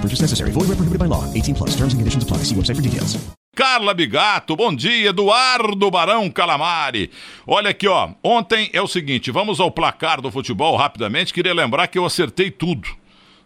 Purchase 0.00 0.22
necessary. 0.22 0.52
Void 0.52 0.68
where 0.68 0.76
prohibited 0.76 1.00
by 1.00 1.06
law. 1.06 1.24
18 1.34 1.54
plus. 1.54 1.70
Terms 1.70 1.94
and 1.94 2.00
conditions 2.00 2.22
apply. 2.22 2.44
See 2.44 2.54
website 2.54 2.76
for 2.76 2.82
details. 2.82 3.18
Carla 3.58 3.92
Bigato, 3.92 4.54
bom 4.54 4.72
dia. 4.72 5.08
Eduardo 5.08 5.90
Barão 5.90 6.30
Calamari. 6.30 7.10
Olha 7.44 7.70
aqui, 7.70 7.88
ó. 7.88 8.10
Ontem 8.22 8.70
é 8.72 8.80
o 8.80 8.86
seguinte, 8.86 9.32
vamos 9.32 9.58
ao 9.58 9.68
placar 9.68 10.20
do 10.20 10.30
futebol 10.30 10.76
rapidamente. 10.76 11.34
Queria 11.34 11.52
lembrar 11.52 11.88
que 11.88 11.98
eu 11.98 12.06
acertei 12.06 12.52
tudo. 12.52 12.88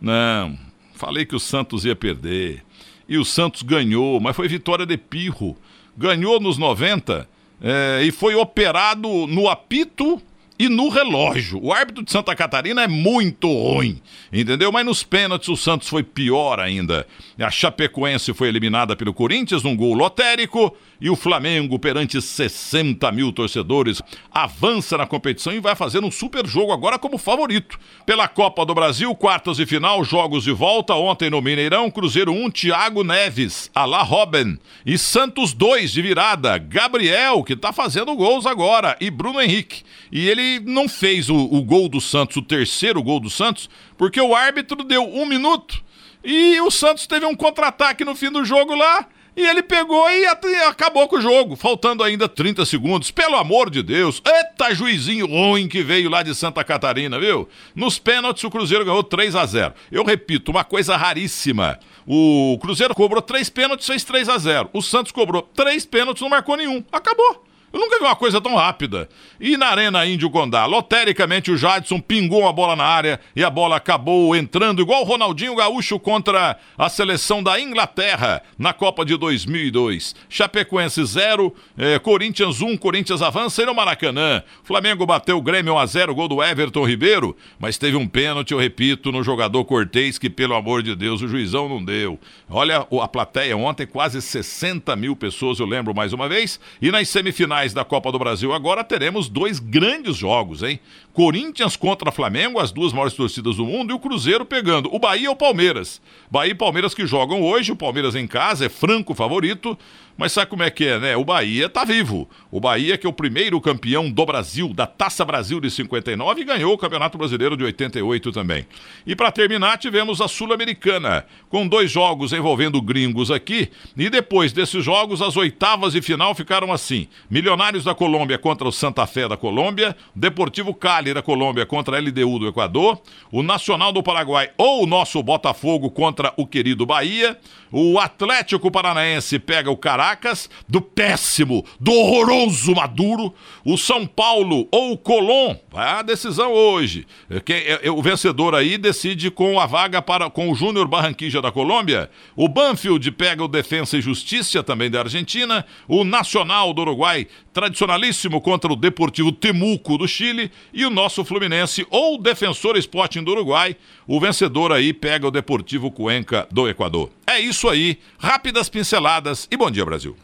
Não, 0.00 0.58
falei 0.94 1.26
que 1.26 1.36
o 1.36 1.38
Santos 1.38 1.84
ia 1.84 1.94
perder. 1.94 2.64
E 3.06 3.18
o 3.18 3.24
Santos 3.24 3.60
ganhou, 3.60 4.18
mas 4.18 4.34
foi 4.34 4.48
vitória 4.48 4.86
de 4.86 4.96
pirro. 4.96 5.58
Ganhou 5.94 6.40
nos 6.40 6.56
90 6.56 7.28
é, 7.60 8.00
e 8.02 8.10
foi 8.10 8.34
operado 8.34 9.26
no 9.26 9.46
apito 9.46 10.22
e 10.58 10.68
no 10.68 10.88
relógio. 10.88 11.60
O 11.62 11.72
árbitro 11.72 12.04
de 12.04 12.10
Santa 12.10 12.34
Catarina 12.34 12.82
é 12.82 12.88
muito 12.88 13.46
ruim, 13.46 14.00
entendeu? 14.32 14.72
Mas 14.72 14.84
nos 14.84 15.02
pênaltis 15.02 15.48
o 15.48 15.56
Santos 15.56 15.88
foi 15.88 16.02
pior 16.02 16.58
ainda. 16.58 17.06
A 17.38 17.50
Chapecoense 17.50 18.34
foi 18.34 18.48
eliminada 18.48 18.96
pelo 18.96 19.14
Corinthians 19.14 19.62
num 19.62 19.76
gol 19.76 19.94
lotérico 19.94 20.76
e 21.00 21.08
o 21.08 21.14
Flamengo, 21.14 21.78
perante 21.78 22.20
60 22.20 23.10
mil 23.12 23.32
torcedores, 23.32 24.02
avança 24.32 24.98
na 24.98 25.06
competição 25.06 25.52
e 25.52 25.60
vai 25.60 25.76
fazer 25.76 26.02
um 26.02 26.10
super 26.10 26.44
jogo 26.44 26.72
agora 26.72 26.98
como 26.98 27.16
favorito. 27.18 27.78
Pela 28.04 28.26
Copa 28.26 28.66
do 28.66 28.74
Brasil, 28.74 29.14
quartas 29.14 29.60
e 29.60 29.66
final, 29.66 30.02
jogos 30.02 30.42
de 30.42 30.50
volta. 30.50 30.94
Ontem 30.94 31.30
no 31.30 31.40
Mineirão, 31.40 31.88
Cruzeiro 31.90 32.32
1, 32.32 32.50
Thiago 32.50 33.04
Neves, 33.04 33.70
Alá 33.72 34.02
Robin. 34.02 34.58
E 34.84 34.98
Santos 34.98 35.52
2 35.52 35.92
de 35.92 36.02
virada, 36.02 36.58
Gabriel, 36.58 37.44
que 37.44 37.54
tá 37.54 37.72
fazendo 37.72 38.16
gols 38.16 38.44
agora, 38.44 38.96
e 39.00 39.08
Bruno 39.08 39.40
Henrique. 39.40 39.82
E 40.10 40.28
ele 40.28 40.47
não 40.64 40.88
fez 40.88 41.28
o, 41.28 41.36
o 41.36 41.62
gol 41.62 41.88
do 41.88 42.00
Santos, 42.00 42.36
o 42.36 42.42
terceiro 42.42 43.02
gol 43.02 43.20
do 43.20 43.30
Santos, 43.30 43.68
porque 43.96 44.20
o 44.20 44.34
árbitro 44.34 44.82
deu 44.84 45.02
um 45.02 45.26
minuto. 45.26 45.82
E 46.24 46.60
o 46.60 46.70
Santos 46.70 47.06
teve 47.06 47.24
um 47.26 47.34
contra-ataque 47.34 48.04
no 48.04 48.14
fim 48.14 48.30
do 48.30 48.44
jogo 48.44 48.74
lá 48.74 49.06
e 49.38 49.46
ele 49.46 49.62
pegou 49.62 50.10
e 50.10 50.26
acabou 50.66 51.06
com 51.06 51.14
o 51.14 51.20
jogo, 51.20 51.54
faltando 51.54 52.02
ainda 52.02 52.28
30 52.28 52.66
segundos. 52.66 53.12
Pelo 53.12 53.36
amor 53.36 53.70
de 53.70 53.84
Deus, 53.84 54.20
eita 54.26 54.74
juizinho 54.74 55.26
ruim 55.26 55.68
que 55.68 55.80
veio 55.80 56.10
lá 56.10 56.24
de 56.24 56.34
Santa 56.34 56.64
Catarina, 56.64 57.20
viu? 57.20 57.48
Nos 57.72 58.00
pênaltis 58.00 58.42
o 58.42 58.50
Cruzeiro 58.50 58.84
ganhou 58.84 59.04
3 59.04 59.36
a 59.36 59.46
0. 59.46 59.74
Eu 59.92 60.04
repito, 60.04 60.50
uma 60.50 60.64
coisa 60.64 60.96
raríssima. 60.96 61.78
O 62.04 62.58
Cruzeiro 62.60 62.96
cobrou 62.96 63.22
três 63.22 63.48
pênaltis, 63.48 63.86
fez 63.86 64.02
3 64.02 64.28
a 64.28 64.38
0. 64.38 64.70
O 64.72 64.82
Santos 64.82 65.12
cobrou 65.12 65.42
três 65.42 65.86
pênaltis, 65.86 66.20
não 66.20 66.28
marcou 66.28 66.56
nenhum. 66.56 66.82
Acabou. 66.90 67.47
Eu 67.70 67.78
nunca 67.80 67.98
vi 67.98 68.04
uma 68.04 68.16
coisa 68.16 68.40
tão 68.40 68.54
rápida. 68.54 69.08
E 69.38 69.56
na 69.56 69.66
Arena 69.66 70.06
Índio 70.06 70.30
Condá, 70.30 70.64
lotericamente 70.64 71.50
o 71.50 71.56
Jadson 71.56 72.00
pingou 72.00 72.48
a 72.48 72.52
bola 72.52 72.74
na 72.74 72.84
área 72.84 73.20
e 73.36 73.44
a 73.44 73.50
bola 73.50 73.76
acabou 73.76 74.34
entrando 74.34 74.80
igual 74.80 75.02
o 75.02 75.04
Ronaldinho 75.04 75.54
Gaúcho 75.54 75.98
contra 75.98 76.58
a 76.78 76.88
seleção 76.88 77.42
da 77.42 77.60
Inglaterra 77.60 78.42
na 78.58 78.72
Copa 78.72 79.04
de 79.04 79.16
2002. 79.18 80.14
Chapecoense 80.30 81.04
0, 81.04 81.54
eh, 81.76 81.98
Corinthians 81.98 82.62
1, 82.62 82.68
um, 82.68 82.76
Corinthians 82.76 83.20
avança 83.20 83.62
e 83.62 83.66
no 83.66 83.74
Maracanã. 83.74 84.42
Flamengo 84.64 85.04
bateu 85.04 85.36
o 85.36 85.42
Grêmio 85.42 85.74
1 85.74 85.78
a 85.78 85.86
0, 85.86 86.14
gol 86.14 86.28
do 86.28 86.42
Everton 86.42 86.86
Ribeiro, 86.86 87.36
mas 87.58 87.76
teve 87.76 87.98
um 87.98 88.08
pênalti, 88.08 88.52
eu 88.52 88.58
repito, 88.58 89.12
no 89.12 89.22
jogador 89.22 89.62
Cortez 89.66 90.16
que 90.18 90.30
pelo 90.30 90.54
amor 90.54 90.82
de 90.82 90.96
Deus 90.96 91.20
o 91.20 91.28
juizão 91.28 91.68
não 91.68 91.84
deu. 91.84 92.18
Olha 92.48 92.86
a 93.02 93.08
plateia 93.08 93.56
ontem, 93.56 93.86
quase 93.86 94.22
60 94.22 94.96
mil 94.96 95.14
pessoas, 95.14 95.60
eu 95.60 95.66
lembro 95.66 95.94
mais 95.94 96.14
uma 96.14 96.28
vez, 96.28 96.58
e 96.80 96.90
nas 96.90 97.08
semifinais 97.10 97.57
finais 97.58 97.74
da 97.74 97.84
Copa 97.84 98.12
do 98.12 98.18
Brasil 98.18 98.52
agora 98.52 98.84
teremos 98.84 99.28
dois 99.28 99.58
grandes 99.58 100.16
jogos, 100.16 100.62
hein? 100.62 100.78
Corinthians 101.18 101.74
contra 101.74 102.12
Flamengo, 102.12 102.60
as 102.60 102.70
duas 102.70 102.92
maiores 102.92 103.12
torcidas 103.12 103.56
do 103.56 103.66
mundo, 103.66 103.90
e 103.90 103.92
o 103.92 103.98
Cruzeiro 103.98 104.44
pegando 104.44 104.88
o 104.94 105.00
Bahia 105.00 105.28
ou 105.28 105.34
Palmeiras. 105.34 106.00
Bahia 106.30 106.52
e 106.52 106.54
Palmeiras 106.54 106.94
que 106.94 107.04
jogam 107.08 107.42
hoje, 107.42 107.72
o 107.72 107.76
Palmeiras 107.76 108.14
em 108.14 108.24
casa 108.24 108.66
é 108.66 108.68
franco 108.68 109.12
favorito, 109.16 109.76
mas 110.16 110.32
sabe 110.32 110.50
como 110.50 110.64
é 110.64 110.70
que 110.70 110.84
é, 110.84 110.98
né? 110.98 111.16
O 111.16 111.24
Bahia 111.24 111.68
tá 111.68 111.84
vivo. 111.84 112.28
O 112.50 112.60
Bahia, 112.60 112.98
que 112.98 113.06
é 113.06 113.10
o 113.10 113.12
primeiro 113.12 113.60
campeão 113.60 114.10
do 114.10 114.26
Brasil, 114.26 114.72
da 114.74 114.84
Taça 114.84 115.24
Brasil 115.24 115.60
de 115.60 115.70
59, 115.70 116.40
e 116.40 116.44
ganhou 116.44 116.72
o 116.72 116.78
Campeonato 116.78 117.16
Brasileiro 117.16 117.56
de 117.56 117.62
88 117.62 118.32
também. 118.32 118.66
E 119.06 119.14
para 119.14 119.30
terminar, 119.30 119.78
tivemos 119.78 120.20
a 120.20 120.26
Sul-Americana, 120.26 121.24
com 121.48 121.68
dois 121.68 121.90
jogos 121.90 122.32
envolvendo 122.32 122.82
gringos 122.82 123.30
aqui, 123.30 123.70
e 123.96 124.10
depois 124.10 124.52
desses 124.52 124.84
jogos, 124.84 125.22
as 125.22 125.36
oitavas 125.36 125.94
e 125.94 126.02
final 126.02 126.34
ficaram 126.34 126.72
assim: 126.72 127.06
Milionários 127.30 127.84
da 127.84 127.94
Colômbia 127.94 128.38
contra 128.38 128.66
o 128.66 128.72
Santa 128.72 129.06
Fé 129.06 129.28
da 129.28 129.36
Colômbia, 129.36 129.96
Deportivo 130.16 130.74
Cali 130.74 131.07
Colômbia 131.22 131.66
contra 131.66 131.96
a 131.96 132.00
LDU 132.00 132.38
do 132.38 132.48
Equador, 132.48 133.00
o 133.30 133.42
Nacional 133.42 133.92
do 133.92 134.02
Paraguai 134.02 134.50
ou 134.56 134.84
o 134.84 134.86
nosso 134.86 135.22
Botafogo 135.22 135.90
contra 135.90 136.32
o 136.36 136.46
querido 136.46 136.86
Bahia, 136.86 137.38
o 137.70 137.98
Atlético 137.98 138.70
Paranaense 138.70 139.38
pega 139.38 139.70
o 139.70 139.76
Caracas, 139.76 140.48
do 140.66 140.80
péssimo, 140.80 141.64
do 141.78 141.92
horroroso 141.92 142.74
Maduro. 142.74 143.34
O 143.64 143.76
São 143.76 144.06
Paulo 144.06 144.66
ou 144.70 144.92
o 144.92 144.98
Colón, 144.98 145.56
vai 145.70 145.88
a 145.88 146.02
decisão 146.02 146.52
hoje. 146.52 147.06
É, 147.28 147.86
é, 147.86 147.90
o 147.90 148.02
vencedor 148.02 148.54
aí 148.54 148.78
decide 148.78 149.30
com 149.30 149.60
a 149.60 149.66
vaga 149.66 150.00
para 150.00 150.30
com 150.30 150.50
o 150.50 150.54
Júnior 150.54 150.88
Barranquilla 150.88 151.42
da 151.42 151.52
Colômbia. 151.52 152.10
O 152.34 152.48
Banfield 152.48 153.10
pega 153.12 153.44
o 153.44 153.48
Defensa 153.48 153.98
e 153.98 154.00
Justiça, 154.00 154.62
também 154.62 154.90
da 154.90 155.00
Argentina. 155.00 155.64
O 155.86 156.04
Nacional 156.04 156.72
do 156.72 156.80
Uruguai, 156.82 157.26
tradicionalíssimo 157.52 158.40
contra 158.40 158.72
o 158.72 158.76
Deportivo 158.76 159.30
Temuco 159.30 159.98
do 159.98 160.08
Chile. 160.08 160.50
E 160.72 160.86
o 160.86 160.90
nosso 160.98 161.24
Fluminense 161.24 161.86
ou 161.90 162.20
Defensor 162.20 162.76
Sporting 162.76 163.22
do 163.22 163.30
Uruguai. 163.30 163.76
O 164.04 164.18
vencedor 164.18 164.72
aí 164.72 164.92
pega 164.92 165.28
o 165.28 165.30
Deportivo 165.30 165.92
Cuenca 165.92 166.48
do 166.50 166.68
Equador. 166.68 167.10
É 167.24 167.38
isso 167.38 167.68
aí, 167.68 167.98
rápidas 168.18 168.68
pinceladas 168.68 169.46
e 169.48 169.56
bom 169.56 169.70
dia, 169.70 169.84
Brasil. 169.84 170.16